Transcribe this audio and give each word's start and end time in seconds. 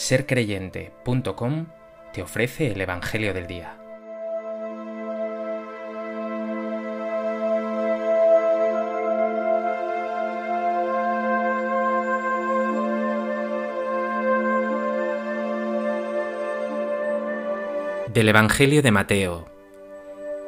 sercreyente.com 0.00 1.66
te 2.14 2.22
ofrece 2.22 2.72
el 2.72 2.80
Evangelio 2.80 3.34
del 3.34 3.46
Día. 3.46 3.76
Del 18.08 18.30
Evangelio 18.30 18.80
de 18.80 18.90
Mateo. 18.90 19.46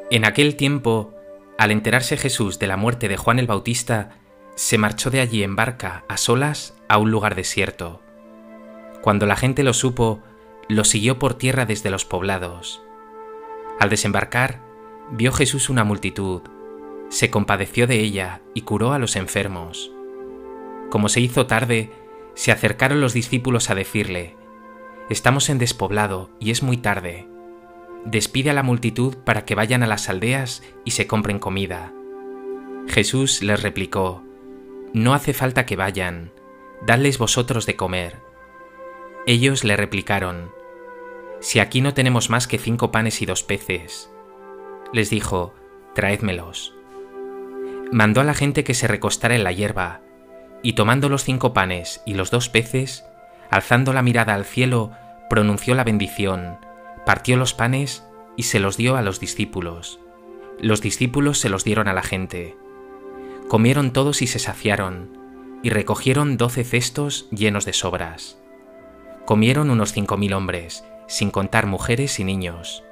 En 0.09 0.25
aquel 0.25 0.55
tiempo, 0.55 1.13
al 1.59 1.69
enterarse 1.69 2.17
Jesús 2.17 2.57
de 2.57 2.65
la 2.65 2.75
muerte 2.75 3.07
de 3.07 3.17
Juan 3.17 3.37
el 3.37 3.45
Bautista, 3.45 4.17
se 4.55 4.79
marchó 4.79 5.11
de 5.11 5.21
allí 5.21 5.43
en 5.43 5.55
barca, 5.55 6.05
a 6.09 6.17
solas, 6.17 6.73
a 6.89 6.97
un 6.97 7.11
lugar 7.11 7.35
desierto 7.35 8.01
cuando 9.03 9.25
la 9.25 9.35
gente 9.35 9.63
lo 9.63 9.73
supo, 9.73 10.21
lo 10.69 10.85
siguió 10.85 11.19
por 11.19 11.33
tierra 11.33 11.65
desde 11.65 11.89
los 11.89 12.05
poblados. 12.05 12.81
Al 13.77 13.89
desembarcar, 13.89 14.61
vio 15.11 15.33
Jesús 15.33 15.69
una 15.69 15.83
multitud, 15.83 16.41
se 17.09 17.29
compadeció 17.29 17.85
de 17.85 17.99
ella 17.99 18.41
y 18.53 18.61
curó 18.61 18.93
a 18.93 18.99
los 18.99 19.17
enfermos. 19.17 19.91
Como 20.89 21.09
se 21.09 21.19
hizo 21.19 21.47
tarde, 21.47 21.91
se 22.33 22.53
acercaron 22.53 23.01
los 23.01 23.13
discípulos 23.13 23.69
a 23.69 23.75
decirle, 23.75 24.37
Estamos 25.09 25.49
en 25.49 25.57
despoblado 25.57 26.29
y 26.39 26.51
es 26.51 26.63
muy 26.63 26.77
tarde. 26.77 27.27
Despide 28.05 28.51
a 28.51 28.53
la 28.53 28.63
multitud 28.63 29.17
para 29.17 29.43
que 29.43 29.53
vayan 29.53 29.83
a 29.83 29.87
las 29.87 30.07
aldeas 30.07 30.63
y 30.85 30.91
se 30.91 31.07
compren 31.07 31.39
comida. 31.39 31.91
Jesús 32.87 33.43
les 33.43 33.61
replicó, 33.61 34.23
No 34.93 35.13
hace 35.13 35.33
falta 35.33 35.65
que 35.65 35.75
vayan, 35.75 36.31
dadles 36.87 37.17
vosotros 37.17 37.65
de 37.65 37.75
comer. 37.75 38.32
Ellos 39.25 39.63
le 39.63 39.77
replicaron, 39.77 40.51
Si 41.39 41.59
aquí 41.59 41.79
no 41.79 41.93
tenemos 41.93 42.29
más 42.29 42.45
que 42.45 42.57
cinco 42.57 42.91
panes 42.91 43.21
y 43.21 43.25
dos 43.25 43.43
peces. 43.43 44.11
Les 44.91 45.09
dijo, 45.09 45.53
Traédmelos. 45.95 46.75
Mandó 47.89 48.19
a 48.19 48.25
la 48.25 48.33
gente 48.33 48.65
que 48.65 48.73
se 48.73 48.87
recostara 48.87 49.35
en 49.35 49.45
la 49.45 49.53
hierba, 49.53 50.01
y 50.61 50.73
tomando 50.73 51.07
los 51.07 51.23
cinco 51.23 51.53
panes 51.53 52.01
y 52.05 52.15
los 52.15 52.31
dos 52.31 52.49
peces, 52.49 53.05
alzando 53.49 53.93
la 53.93 54.01
mirada 54.01 54.33
al 54.33 54.43
cielo, 54.43 54.91
pronunció 55.29 55.73
la 55.73 55.85
bendición, 55.85 56.57
partió 57.05 57.37
los 57.37 57.53
panes 57.53 58.03
y 58.35 58.43
se 58.43 58.59
los 58.59 58.75
dio 58.75 58.97
a 58.97 59.01
los 59.01 59.21
discípulos. 59.21 60.01
Los 60.59 60.81
discípulos 60.81 61.39
se 61.39 61.47
los 61.47 61.63
dieron 61.63 61.87
a 61.87 61.93
la 61.93 62.03
gente. 62.03 62.57
Comieron 63.47 63.93
todos 63.93 64.21
y 64.21 64.27
se 64.27 64.39
saciaron, 64.39 65.17
y 65.63 65.69
recogieron 65.69 66.35
doce 66.35 66.65
cestos 66.65 67.29
llenos 67.31 67.63
de 67.63 67.71
sobras. 67.71 68.42
Comieron 69.25 69.69
unos 69.69 69.93
cinco 69.93 70.17
mil 70.17 70.33
hombres, 70.33 70.83
sin 71.07 71.31
contar 71.31 71.65
mujeres 71.65 72.19
y 72.19 72.25
niños. 72.25 72.83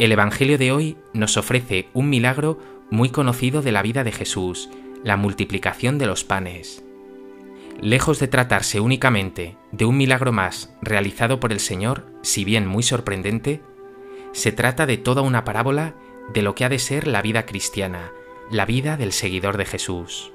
El 0.00 0.12
Evangelio 0.12 0.56
de 0.56 0.72
hoy 0.72 0.96
nos 1.12 1.36
ofrece 1.36 1.88
un 1.92 2.08
milagro 2.08 2.58
muy 2.90 3.10
conocido 3.10 3.60
de 3.60 3.72
la 3.72 3.82
vida 3.82 4.04
de 4.04 4.12
Jesús, 4.12 4.70
la 5.04 5.16
multiplicación 5.16 5.98
de 5.98 6.06
los 6.06 6.24
panes. 6.24 6.84
Lejos 7.80 8.18
de 8.18 8.28
tratarse 8.28 8.80
únicamente 8.80 9.56
de 9.72 9.84
un 9.84 9.96
milagro 9.96 10.32
más 10.32 10.74
realizado 10.80 11.40
por 11.40 11.52
el 11.52 11.60
Señor, 11.60 12.06
si 12.22 12.44
bien 12.44 12.66
muy 12.66 12.82
sorprendente, 12.82 13.60
se 14.32 14.52
trata 14.52 14.86
de 14.86 14.96
toda 14.96 15.22
una 15.22 15.44
parábola 15.44 15.94
de 16.32 16.42
lo 16.42 16.54
que 16.54 16.64
ha 16.64 16.68
de 16.68 16.78
ser 16.78 17.06
la 17.06 17.22
vida 17.22 17.46
cristiana, 17.46 18.12
la 18.50 18.66
vida 18.66 18.96
del 18.96 19.12
seguidor 19.12 19.56
de 19.56 19.64
Jesús. 19.66 20.32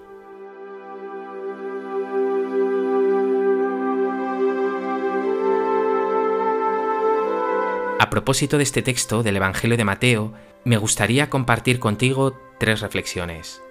A 8.00 8.10
propósito 8.10 8.58
de 8.58 8.64
este 8.64 8.82
texto 8.82 9.24
del 9.24 9.38
Evangelio 9.38 9.78
de 9.78 9.86
Mateo, 9.86 10.34
me 10.66 10.78
gustaría 10.78 11.30
compartir 11.30 11.80
contigo 11.80 12.38
tres 12.60 12.82
reflexiones. 12.82 13.62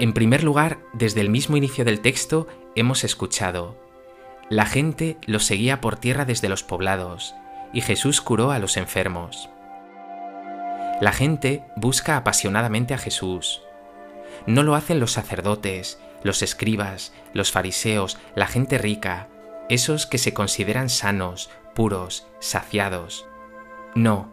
En 0.00 0.12
primer 0.12 0.44
lugar, 0.44 0.78
desde 0.92 1.20
el 1.20 1.28
mismo 1.28 1.56
inicio 1.56 1.84
del 1.84 2.00
texto 2.00 2.46
hemos 2.76 3.02
escuchado, 3.02 3.76
la 4.48 4.64
gente 4.64 5.16
los 5.26 5.44
seguía 5.44 5.80
por 5.80 5.96
tierra 5.96 6.24
desde 6.24 6.48
los 6.48 6.62
poblados, 6.62 7.34
y 7.72 7.80
Jesús 7.80 8.20
curó 8.20 8.52
a 8.52 8.60
los 8.60 8.76
enfermos. 8.76 9.50
La 11.00 11.12
gente 11.12 11.64
busca 11.74 12.16
apasionadamente 12.16 12.94
a 12.94 12.98
Jesús. 12.98 13.62
No 14.46 14.62
lo 14.62 14.76
hacen 14.76 15.00
los 15.00 15.12
sacerdotes, 15.12 15.98
los 16.22 16.42
escribas, 16.42 17.12
los 17.32 17.50
fariseos, 17.50 18.18
la 18.36 18.46
gente 18.46 18.78
rica, 18.78 19.26
esos 19.68 20.06
que 20.06 20.18
se 20.18 20.32
consideran 20.32 20.90
sanos, 20.90 21.50
puros, 21.74 22.28
saciados. 22.38 23.26
No, 23.96 24.32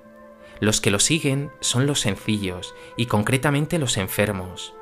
los 0.59 0.79
que 0.79 0.91
lo 0.91 0.99
siguen 0.99 1.51
son 1.59 1.87
los 1.87 2.01
sencillos 2.01 2.75
y 2.97 3.07
concretamente 3.07 3.79
los 3.79 3.97
enfermos. 3.97 4.75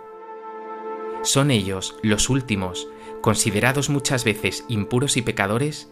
Son 1.24 1.52
ellos, 1.52 1.96
los 2.04 2.30
últimos, 2.30 2.90
considerados 3.22 3.90
muchas 3.90 4.26
veces 4.26 4.66
impuros 4.68 5.16
y 5.16 5.22
pecadores, 5.22 5.90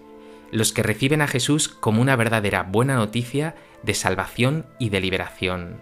los 0.51 0.73
que 0.73 0.83
reciben 0.83 1.21
a 1.21 1.27
Jesús 1.27 1.69
como 1.69 2.01
una 2.01 2.17
verdadera 2.17 2.63
buena 2.63 2.97
noticia 2.97 3.55
de 3.81 3.93
salvación 3.93 4.65
y 4.77 4.89
de 4.89 4.99
liberación. 4.99 5.81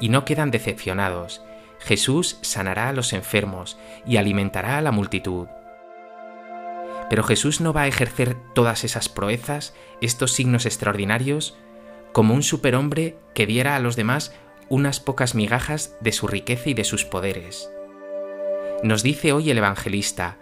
Y 0.00 0.08
no 0.08 0.24
quedan 0.24 0.50
decepcionados, 0.50 1.40
Jesús 1.78 2.38
sanará 2.42 2.88
a 2.88 2.92
los 2.92 3.12
enfermos 3.12 3.78
y 4.04 4.16
alimentará 4.16 4.78
a 4.78 4.82
la 4.82 4.90
multitud. 4.90 5.46
Pero 7.08 7.22
Jesús 7.22 7.60
no 7.60 7.72
va 7.72 7.82
a 7.82 7.88
ejercer 7.88 8.36
todas 8.54 8.82
esas 8.82 9.08
proezas, 9.08 9.72
estos 10.00 10.32
signos 10.32 10.66
extraordinarios, 10.66 11.56
como 12.12 12.34
un 12.34 12.42
superhombre 12.42 13.16
que 13.34 13.46
diera 13.46 13.76
a 13.76 13.80
los 13.80 13.94
demás 13.94 14.34
unas 14.68 14.98
pocas 14.98 15.36
migajas 15.36 15.96
de 16.00 16.10
su 16.10 16.26
riqueza 16.26 16.70
y 16.70 16.74
de 16.74 16.84
sus 16.84 17.04
poderes. 17.04 17.70
Nos 18.82 19.02
dice 19.02 19.32
hoy 19.32 19.50
el 19.50 19.58
evangelista, 19.58 20.38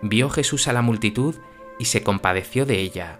vio 0.00 0.30
Jesús 0.30 0.68
a 0.68 0.72
la 0.72 0.80
multitud 0.80 1.34
y 1.76 1.86
se 1.86 2.04
compadeció 2.04 2.64
de 2.64 2.78
ella. 2.78 3.18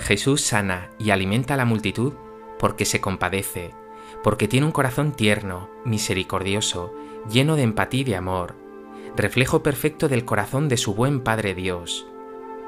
Jesús 0.00 0.42
sana 0.42 0.90
y 0.98 1.10
alimenta 1.10 1.54
a 1.54 1.56
la 1.56 1.64
multitud 1.64 2.12
porque 2.58 2.84
se 2.84 3.00
compadece, 3.00 3.70
porque 4.22 4.48
tiene 4.48 4.66
un 4.66 4.72
corazón 4.72 5.12
tierno, 5.12 5.70
misericordioso, 5.86 6.92
lleno 7.30 7.56
de 7.56 7.62
empatía 7.62 8.00
y 8.02 8.04
de 8.04 8.16
amor, 8.16 8.54
reflejo 9.16 9.62
perfecto 9.62 10.08
del 10.08 10.26
corazón 10.26 10.68
de 10.68 10.76
su 10.76 10.94
buen 10.94 11.20
Padre 11.20 11.54
Dios, 11.54 12.06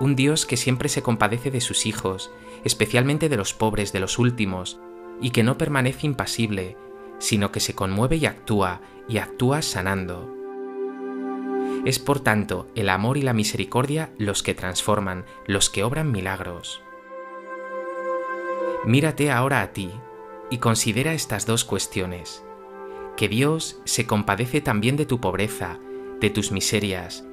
un 0.00 0.16
Dios 0.16 0.46
que 0.46 0.56
siempre 0.56 0.88
se 0.88 1.02
compadece 1.02 1.50
de 1.50 1.60
sus 1.60 1.84
hijos, 1.84 2.30
especialmente 2.64 3.28
de 3.28 3.36
los 3.36 3.52
pobres, 3.52 3.92
de 3.92 4.00
los 4.00 4.18
últimos, 4.18 4.80
y 5.20 5.30
que 5.30 5.42
no 5.42 5.58
permanece 5.58 6.06
impasible, 6.06 6.78
sino 7.18 7.52
que 7.52 7.60
se 7.60 7.74
conmueve 7.74 8.16
y 8.16 8.24
actúa, 8.24 8.80
y 9.08 9.18
actúa 9.18 9.60
sanando. 9.60 10.33
Es 11.84 11.98
por 11.98 12.20
tanto 12.20 12.66
el 12.74 12.88
amor 12.88 13.18
y 13.18 13.22
la 13.22 13.34
misericordia 13.34 14.10
los 14.16 14.42
que 14.42 14.54
transforman, 14.54 15.26
los 15.46 15.68
que 15.68 15.84
obran 15.84 16.10
milagros. 16.10 16.82
Mírate 18.86 19.30
ahora 19.30 19.60
a 19.60 19.72
ti 19.72 19.90
y 20.50 20.58
considera 20.58 21.12
estas 21.12 21.44
dos 21.44 21.66
cuestiones. 21.66 22.42
Que 23.18 23.28
Dios 23.28 23.80
se 23.84 24.06
compadece 24.06 24.62
también 24.62 24.96
de 24.96 25.04
tu 25.04 25.20
pobreza, 25.20 25.78
de 26.20 26.30
tus 26.30 26.52
miserias, 26.52 27.24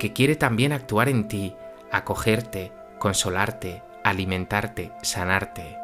que 0.00 0.12
quiere 0.12 0.34
también 0.34 0.72
actuar 0.72 1.08
en 1.08 1.28
ti, 1.28 1.54
acogerte, 1.92 2.72
consolarte, 2.98 3.84
alimentarte, 4.02 4.90
sanarte. 5.02 5.76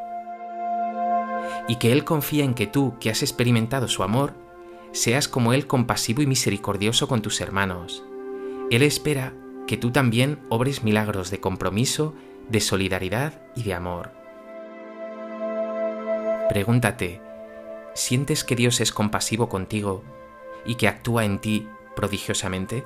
Y 1.68 1.76
que 1.76 1.92
Él 1.92 2.04
confía 2.04 2.44
en 2.44 2.54
que 2.54 2.66
tú, 2.66 2.96
que 2.98 3.10
has 3.10 3.22
experimentado 3.22 3.86
su 3.86 4.02
amor, 4.02 4.34
seas 4.90 5.28
como 5.28 5.52
Él 5.52 5.68
compasivo 5.68 6.20
y 6.20 6.26
misericordioso 6.26 7.06
con 7.06 7.22
tus 7.22 7.40
hermanos, 7.40 8.04
él 8.70 8.82
espera 8.82 9.32
que 9.66 9.76
tú 9.76 9.90
también 9.90 10.38
obres 10.50 10.82
milagros 10.82 11.30
de 11.30 11.40
compromiso, 11.40 12.14
de 12.48 12.60
solidaridad 12.60 13.40
y 13.56 13.62
de 13.62 13.74
amor. 13.74 14.12
Pregúntate, 16.48 17.20
¿sientes 17.94 18.44
que 18.44 18.56
Dios 18.56 18.80
es 18.80 18.92
compasivo 18.92 19.48
contigo 19.48 20.02
y 20.66 20.74
que 20.74 20.88
actúa 20.88 21.24
en 21.24 21.38
ti 21.38 21.68
prodigiosamente? 21.96 22.84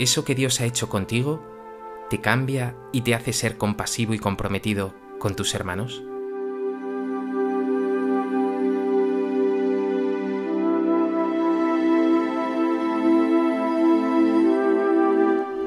¿Eso 0.00 0.24
que 0.24 0.36
Dios 0.36 0.60
ha 0.60 0.64
hecho 0.64 0.88
contigo 0.88 1.57
te 2.08 2.20
cambia 2.20 2.76
y 2.92 3.02
te 3.02 3.14
hace 3.14 3.32
ser 3.32 3.58
compasivo 3.58 4.14
y 4.14 4.18
comprometido 4.18 4.94
con 5.18 5.36
tus 5.36 5.54
hermanos? 5.54 6.02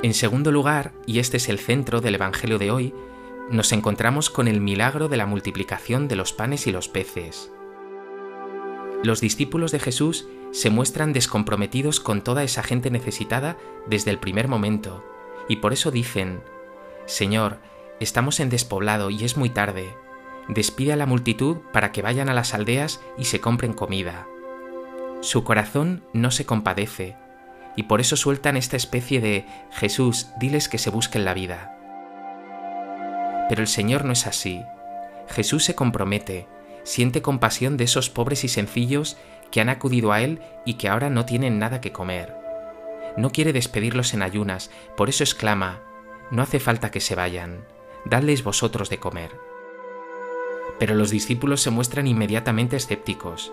En 0.04 0.16
segundo 0.16 0.52
lugar, 0.52 0.94
y 1.06 1.20
este 1.20 1.38
es 1.38 1.48
el 1.48 1.60
centro 1.60 2.02
del 2.02 2.16
Evangelio 2.16 2.58
de 2.58 2.72
hoy, 2.72 2.94
nos 3.52 3.72
encontramos 3.72 4.32
con 4.32 4.48
el 4.48 4.60
milagro 4.60 5.10
de 5.10 5.18
la 5.18 5.28
multiplicación 5.28 6.08
de 6.08 6.16
los 6.16 6.34
panes 6.34 6.66
y 6.66 6.72
los 6.72 6.88
peces. 6.88 7.52
Los 9.04 9.22
discípulos 9.22 9.72
de 9.72 9.80
Jesús 9.80 10.28
se 10.52 10.72
muestran 10.72 11.14
descomprometidos 11.14 12.00
con 12.00 12.24
toda 12.24 12.44
esa 12.44 12.64
gente 12.64 12.90
necesitada 12.90 13.58
desde 13.86 14.10
el 14.10 14.18
primer 14.18 14.48
momento, 14.48 15.04
y 15.52 15.58
por 15.58 15.74
eso 15.74 15.92
dicen, 15.92 16.42
Señor, 17.08 17.58
estamos 18.00 18.40
en 18.40 18.50
despoblado 18.50 19.10
y 19.10 19.26
es 19.26 19.36
muy 19.36 19.50
tarde, 19.50 19.94
despide 20.48 20.94
a 20.94 20.96
la 20.96 21.06
multitud 21.06 21.58
para 21.74 21.92
que 21.92 22.02
vayan 22.02 22.30
a 22.30 22.34
las 22.34 22.54
aldeas 22.54 23.02
y 23.18 23.26
se 23.26 23.42
compren 23.42 23.74
comida. 23.74 24.28
Su 25.20 25.44
corazón 25.44 26.06
no 26.14 26.32
se 26.32 26.46
compadece, 26.46 27.18
y 27.76 27.84
por 27.84 28.00
eso 28.00 28.16
sueltan 28.16 28.56
esta 28.56 28.78
especie 28.78 29.20
de 29.20 29.46
Jesús, 29.74 30.30
diles 30.40 30.70
que 30.70 30.78
se 30.78 30.90
busquen 30.90 31.26
la 31.26 31.34
vida. 31.34 31.78
Pero 33.50 33.62
el 33.62 33.68
Señor 33.68 34.06
no 34.06 34.14
es 34.14 34.28
así. 34.28 34.62
Jesús 35.28 35.66
se 35.66 35.76
compromete, 35.76 36.48
siente 36.84 37.22
compasión 37.22 37.76
de 37.76 37.84
esos 37.84 38.10
pobres 38.10 38.46
y 38.46 38.48
sencillos 38.48 39.18
que 39.52 39.60
han 39.60 39.68
acudido 39.68 40.14
a 40.14 40.22
Él 40.22 40.40
y 40.66 40.76
que 40.76 40.88
ahora 40.88 41.10
no 41.10 41.26
tienen 41.26 41.60
nada 41.60 41.82
que 41.82 41.92
comer. 41.92 42.41
No 43.18 43.32
quiere 43.32 43.54
despedirlos 43.54 44.14
en 44.14 44.22
ayunas, 44.22 44.72
por 44.96 45.10
eso 45.10 45.24
exclama, 45.24 45.82
no 46.32 46.42
hace 46.42 46.60
falta 46.60 46.92
que 46.92 47.02
se 47.02 47.16
vayan, 47.16 47.66
dadles 48.06 48.44
vosotros 48.44 48.90
de 48.90 49.00
comer. 49.00 49.32
Pero 50.80 50.96
los 50.96 51.12
discípulos 51.12 51.62
se 51.62 51.70
muestran 51.70 52.08
inmediatamente 52.08 52.78
escépticos. 52.78 53.52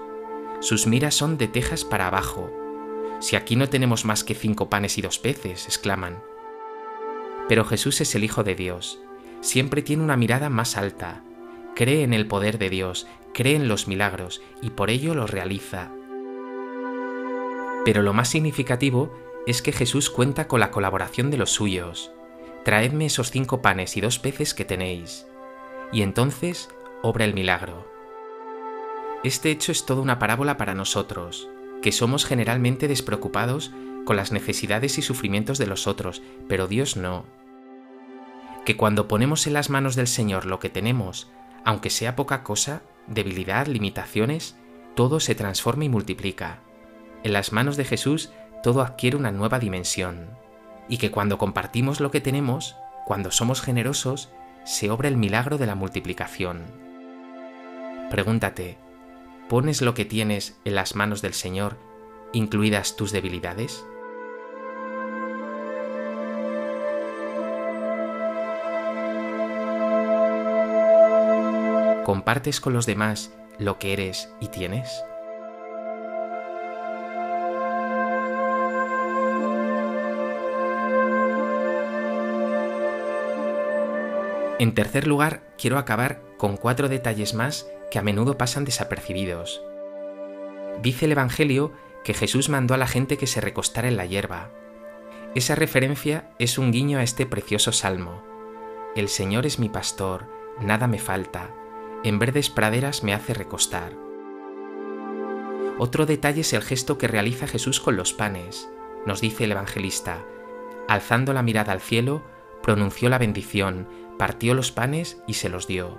Sus 0.61 0.87
miras 0.87 1.15
son 1.15 1.39
de 1.39 1.49
tejas 1.49 1.85
para 1.85 2.07
abajo, 2.07 2.51
si 3.21 3.35
aquí 3.37 3.57
no 3.57 3.69
tenemos 3.69 4.05
más 4.05 4.23
que 4.23 4.35
cinco 4.35 4.69
panes 4.69 4.97
y 4.97 5.03
dos 5.03 5.19
peces, 5.19 5.67
exclaman. 5.67 6.23
Pero 7.49 7.65
Jesús 7.65 8.01
es 8.01 8.15
el 8.15 8.25
Hijo 8.25 8.45
de 8.45 8.55
Dios, 8.55 9.01
siempre 9.41 9.83
tiene 9.83 10.05
una 10.05 10.17
mirada 10.17 10.51
más 10.51 10.77
alta, 10.77 11.23
cree 11.75 12.03
en 12.03 12.13
el 12.13 12.27
poder 12.27 12.59
de 12.59 12.71
Dios, 12.71 13.07
cree 13.35 13.57
en 13.57 13.69
los 13.69 13.89
milagros 13.89 14.41
y 14.63 14.71
por 14.71 14.91
ello 14.91 15.15
los 15.15 15.31
realiza. 15.31 15.91
Pero 17.85 18.03
lo 18.03 18.13
más 18.13 18.29
significativo 18.29 19.13
es 19.49 19.63
que 19.63 19.73
Jesús 19.73 20.11
cuenta 20.11 20.47
con 20.47 20.61
la 20.61 20.71
colaboración 20.71 21.31
de 21.31 21.39
los 21.39 21.51
suyos. 21.51 22.13
Traedme 22.67 23.07
esos 23.07 23.31
cinco 23.31 23.63
panes 23.63 23.97
y 23.97 24.03
dos 24.03 24.19
peces 24.19 24.53
que 24.53 24.67
tenéis. 24.67 25.27
Y 25.91 26.03
entonces 26.03 26.69
obra 27.03 27.25
el 27.25 27.33
milagro. 27.33 27.91
Este 29.25 29.51
hecho 29.51 29.73
es 29.73 29.87
toda 29.87 30.03
una 30.03 30.19
parábola 30.19 30.59
para 30.59 30.75
nosotros 30.75 31.49
que 31.81 31.93
somos 31.93 32.27
generalmente 32.27 32.89
despreocupados 32.89 33.71
con 34.05 34.17
las 34.17 34.33
necesidades 34.33 34.99
y 34.99 35.03
sufrimientos 35.03 35.57
de 35.57 35.67
los 35.67 35.87
otros, 35.87 36.21
pero 36.47 36.67
Dios 36.67 36.99
no. 36.99 37.25
Que 38.67 38.77
cuando 38.77 39.09
ponemos 39.09 39.47
en 39.47 39.55
las 39.55 39.71
manos 39.71 39.97
del 39.97 40.09
Señor 40.09 40.45
lo 40.45 40.59
que 40.59 40.69
tenemos, 40.69 41.31
aunque 41.65 41.89
sea 41.89 42.17
poca 42.17 42.43
cosa, 42.43 42.83
debilidad, 43.07 43.67
limitaciones, 43.67 44.57
todo 44.95 45.21
se 45.21 45.35
transforma 45.35 45.85
y 45.85 45.89
multiplica. 45.89 46.61
En 47.23 47.33
las 47.33 47.53
manos 47.53 47.79
de 47.79 47.85
Jesús 47.85 48.31
todo 48.63 48.83
adquiere 48.83 49.17
una 49.17 49.33
nueva 49.33 49.59
dimensión. 49.59 50.29
Y 50.89 50.99
que 50.99 51.11
cuando 51.11 51.39
compartimos 51.39 52.01
lo 52.01 52.11
que 52.11 52.21
tenemos, 52.21 52.77
cuando 53.07 53.31
somos 53.31 53.61
generosos, 53.61 54.31
se 54.65 54.91
obra 54.91 55.09
el 55.09 55.17
milagro 55.17 55.59
de 55.59 55.67
la 55.67 55.75
multiplicación. 55.75 56.63
Pregúntate, 58.11 58.79
¿Pones 59.49 59.81
lo 59.81 59.95
que 59.95 60.05
tienes 60.05 60.59
en 60.67 60.75
las 60.75 60.95
manos 60.95 61.23
del 61.23 61.33
Señor, 61.33 61.79
incluidas 62.35 62.97
tus 62.97 63.13
debilidades? 63.13 63.83
¿Compartes 72.05 72.61
con 72.61 72.75
los 72.75 72.85
demás 72.85 73.33
lo 73.59 73.79
que 73.79 73.95
eres 73.95 74.29
y 74.39 74.49
tienes? 74.49 75.03
En 84.59 84.75
tercer 84.75 85.07
lugar, 85.07 85.43
quiero 85.57 85.79
acabar 85.79 86.23
con 86.37 86.57
cuatro 86.57 86.89
detalles 86.89 87.33
más 87.33 87.71
que 87.91 87.99
a 87.99 88.03
menudo 88.03 88.37
pasan 88.37 88.65
desapercibidos. 88.65 89.63
Dice 90.83 91.07
el 91.07 91.13
Evangelio 91.13 91.73
que 92.05 92.15
Jesús 92.15 92.49
mandó 92.49 92.75
a 92.75 92.79
la 92.79 92.87
gente 92.87 93.17
que 93.19 93.27
se 93.27 93.41
recostara 93.41 93.89
en 93.89 93.97
la 93.97 94.07
hierba. 94.07 94.51
Esa 95.35 95.55
referencia 95.55 96.31
es 96.39 96.59
un 96.59 96.73
guiño 96.73 96.99
a 96.99 97.03
este 97.03 97.27
precioso 97.27 97.73
salmo. 97.73 98.23
El 98.97 99.09
Señor 99.09 99.47
es 99.47 99.59
mi 99.59 99.69
pastor, 99.69 100.27
nada 100.61 100.87
me 100.87 100.99
falta, 100.99 101.51
en 102.03 102.19
verdes 102.19 102.51
praderas 102.51 103.05
me 103.05 103.15
hace 103.15 103.35
recostar. 103.35 103.93
Otro 105.79 106.07
detalle 106.07 106.41
es 106.41 106.53
el 106.53 106.63
gesto 106.63 106.99
que 106.99 107.07
realiza 107.07 107.47
Jesús 107.47 107.79
con 107.79 107.97
los 107.97 108.13
panes. 108.13 108.69
Nos 109.07 109.21
dice 109.21 109.45
el 109.45 109.53
evangelista, 109.53 110.25
alzando 110.89 111.33
la 111.33 111.43
mirada 111.43 111.73
al 111.73 111.81
cielo, 111.81 112.23
pronunció 112.63 113.09
la 113.09 113.19
bendición, 113.19 113.89
partió 114.19 114.55
los 114.55 114.73
panes 114.73 115.23
y 115.27 115.35
se 115.35 115.49
los 115.49 115.67
dio. 115.67 115.99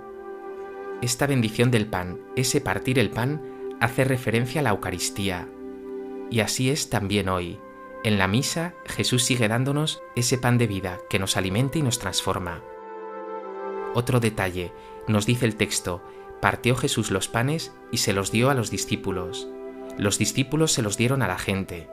Esta 1.02 1.26
bendición 1.26 1.70
del 1.70 1.86
pan, 1.86 2.20
ese 2.36 2.60
partir 2.60 2.98
el 2.98 3.10
pan, 3.10 3.42
hace 3.80 4.04
referencia 4.04 4.60
a 4.60 4.64
la 4.64 4.70
Eucaristía. 4.70 5.48
Y 6.30 6.40
así 6.40 6.70
es 6.70 6.90
también 6.90 7.28
hoy. 7.28 7.58
En 8.04 8.18
la 8.18 8.28
misa 8.28 8.74
Jesús 8.86 9.24
sigue 9.24 9.48
dándonos 9.48 10.02
ese 10.16 10.38
pan 10.38 10.58
de 10.58 10.66
vida 10.66 10.98
que 11.08 11.18
nos 11.18 11.36
alimenta 11.36 11.78
y 11.78 11.82
nos 11.82 11.98
transforma. 11.98 12.62
Otro 13.94 14.20
detalle, 14.20 14.72
nos 15.08 15.26
dice 15.26 15.46
el 15.46 15.56
texto, 15.56 16.02
partió 16.40 16.76
Jesús 16.76 17.10
los 17.10 17.28
panes 17.28 17.74
y 17.90 17.98
se 17.98 18.12
los 18.12 18.30
dio 18.30 18.50
a 18.50 18.54
los 18.54 18.70
discípulos. 18.70 19.48
Los 19.98 20.18
discípulos 20.18 20.72
se 20.72 20.82
los 20.82 20.96
dieron 20.96 21.22
a 21.22 21.28
la 21.28 21.38
gente. 21.38 21.88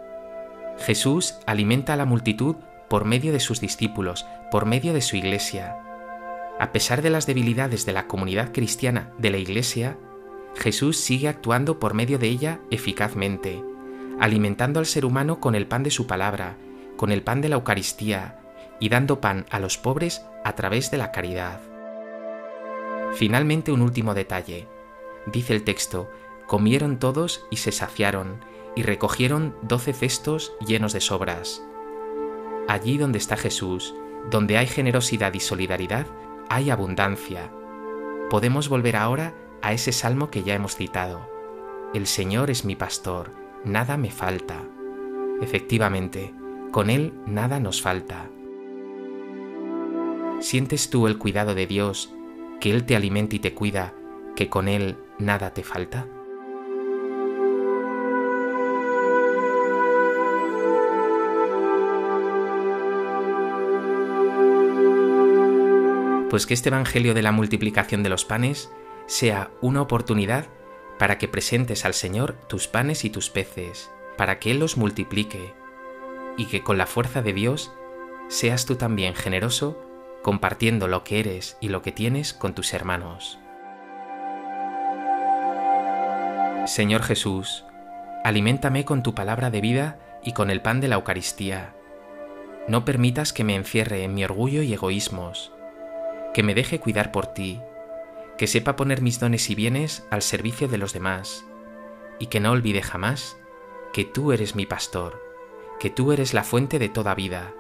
Jesús 0.79 1.35
alimenta 1.45 1.93
a 1.93 1.97
la 1.97 2.05
multitud 2.05 2.55
por 2.89 3.05
medio 3.05 3.31
de 3.33 3.39
sus 3.39 3.59
discípulos, 3.59 4.25
por 4.51 4.65
medio 4.65 4.93
de 4.93 5.01
su 5.01 5.15
iglesia. 5.15 5.77
A 6.59 6.71
pesar 6.71 7.01
de 7.01 7.09
las 7.09 7.27
debilidades 7.27 7.85
de 7.85 7.93
la 7.93 8.07
comunidad 8.07 8.51
cristiana 8.51 9.11
de 9.17 9.29
la 9.29 9.37
Iglesia, 9.37 9.97
Jesús 10.55 10.97
sigue 10.97 11.27
actuando 11.27 11.79
por 11.79 11.93
medio 11.93 12.17
de 12.17 12.27
ella 12.27 12.59
eficazmente, 12.71 13.61
alimentando 14.19 14.79
al 14.79 14.87
ser 14.87 15.05
humano 15.05 15.39
con 15.39 15.53
el 15.53 15.67
pan 15.67 15.83
de 15.83 15.91
su 15.91 16.07
palabra, 16.07 16.57
con 16.95 17.11
el 17.11 17.21
pan 17.21 17.41
de 17.41 17.49
la 17.49 17.57
Eucaristía, 17.57 18.39
y 18.79 18.89
dando 18.89 19.21
pan 19.21 19.45
a 19.51 19.59
los 19.59 19.77
pobres 19.77 20.25
a 20.43 20.53
través 20.53 20.89
de 20.89 20.97
la 20.97 21.11
caridad. 21.11 21.59
Finalmente 23.13 23.71
un 23.71 23.81
último 23.81 24.13
detalle. 24.13 24.67
Dice 25.27 25.53
el 25.53 25.63
texto, 25.63 26.09
comieron 26.47 26.97
todos 26.97 27.45
y 27.51 27.57
se 27.57 27.71
saciaron, 27.71 28.39
y 28.75 28.83
recogieron 28.83 29.55
doce 29.61 29.93
cestos 29.93 30.53
llenos 30.65 30.93
de 30.93 31.01
sobras. 31.01 31.63
Allí 32.67 32.97
donde 32.97 33.17
está 33.17 33.37
Jesús, 33.37 33.95
donde 34.29 34.57
hay 34.57 34.67
generosidad 34.67 35.33
y 35.33 35.39
solidaridad, 35.39 36.05
hay 36.49 36.69
abundancia. 36.69 37.51
Podemos 38.29 38.67
volver 38.67 38.97
ahora 38.97 39.33
a 39.61 39.73
ese 39.73 39.91
salmo 39.91 40.29
que 40.29 40.43
ya 40.43 40.53
hemos 40.53 40.75
citado. 40.75 41.29
El 41.93 42.07
Señor 42.07 42.49
es 42.49 42.65
mi 42.65 42.75
pastor, 42.75 43.31
nada 43.63 43.95
me 43.95 44.11
falta. 44.11 44.63
Efectivamente, 45.41 46.33
con 46.71 46.89
Él 46.89 47.13
nada 47.25 47.59
nos 47.59 47.81
falta. 47.81 48.29
¿Sientes 50.39 50.89
tú 50.89 51.07
el 51.07 51.17
cuidado 51.17 51.55
de 51.55 51.67
Dios, 51.67 52.13
que 52.59 52.71
Él 52.71 52.85
te 52.85 52.95
alimenta 52.95 53.35
y 53.35 53.39
te 53.39 53.53
cuida, 53.53 53.93
que 54.35 54.49
con 54.49 54.67
Él 54.67 54.97
nada 55.17 55.53
te 55.53 55.63
falta? 55.63 56.07
Pues 66.29 66.45
que 66.45 66.53
este 66.53 66.69
Evangelio 66.69 67.13
de 67.13 67.21
la 67.21 67.31
multiplicación 67.31 68.03
de 68.03 68.09
los 68.09 68.25
panes 68.25 68.71
sea 69.05 69.51
una 69.61 69.81
oportunidad 69.81 70.47
para 70.99 71.17
que 71.17 71.27
presentes 71.27 71.85
al 71.85 71.93
Señor 71.93 72.33
tus 72.47 72.67
panes 72.67 73.05
y 73.05 73.09
tus 73.09 73.29
peces, 73.29 73.91
para 74.17 74.39
que 74.39 74.51
Él 74.51 74.59
los 74.59 74.77
multiplique, 74.77 75.53
y 76.37 76.45
que 76.45 76.63
con 76.63 76.77
la 76.77 76.85
fuerza 76.85 77.21
de 77.21 77.33
Dios 77.33 77.71
seas 78.27 78.65
tú 78.65 78.75
también 78.75 79.15
generoso 79.15 79.81
compartiendo 80.21 80.87
lo 80.87 81.03
que 81.03 81.19
eres 81.19 81.57
y 81.61 81.69
lo 81.69 81.81
que 81.81 81.91
tienes 81.91 82.33
con 82.33 82.53
tus 82.53 82.73
hermanos. 82.73 83.39
Señor 86.65 87.03
Jesús, 87.03 87.63
aliméntame 88.25 88.83
con 88.83 89.03
tu 89.03 89.15
palabra 89.15 89.49
de 89.49 89.61
vida 89.61 89.99
y 90.23 90.33
con 90.33 90.49
el 90.49 90.61
pan 90.61 90.81
de 90.81 90.89
la 90.89 90.95
Eucaristía. 90.95 91.75
No 92.67 92.83
permitas 92.83 93.31
que 93.31 93.45
me 93.45 93.55
encierre 93.55 94.03
en 94.03 94.13
mi 94.13 94.25
orgullo 94.25 94.61
y 94.61 94.73
egoísmos, 94.73 95.53
que 96.33 96.43
me 96.43 96.55
deje 96.55 96.79
cuidar 96.79 97.11
por 97.11 97.27
ti, 97.27 97.61
que 98.37 98.47
sepa 98.47 98.75
poner 98.75 99.01
mis 99.01 99.19
dones 99.19 99.49
y 99.49 99.55
bienes 99.55 100.05
al 100.11 100.21
servicio 100.21 100.67
de 100.67 100.77
los 100.77 100.93
demás, 100.93 101.45
y 102.19 102.27
que 102.27 102.39
no 102.39 102.51
olvide 102.51 102.81
jamás 102.81 103.37
que 103.93 104.05
tú 104.05 104.31
eres 104.31 104.55
mi 104.55 104.65
pastor, 104.65 105.21
que 105.79 105.89
tú 105.89 106.11
eres 106.11 106.33
la 106.33 106.43
fuente 106.43 106.79
de 106.79 106.89
toda 106.89 107.15
vida, 107.15 107.53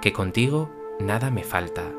que 0.00 0.12
contigo 0.12 0.70
nada 1.00 1.30
me 1.30 1.44
falta. 1.44 1.92